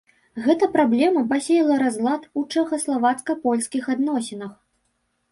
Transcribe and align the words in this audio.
Гэта 0.43 0.67
праблема 0.75 1.21
пасеяла 1.33 1.75
разлад 1.83 2.25
у 2.41 2.43
чэхаславацка-польскіх 2.55 3.83
адносінах. 3.95 4.57